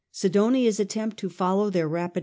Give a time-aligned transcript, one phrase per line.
[0.11, 2.19] Sidonia's attempt to follow their rapid